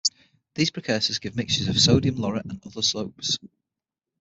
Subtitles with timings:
[0.55, 3.37] These precursors give mixtures of sodium laurate and other soaps.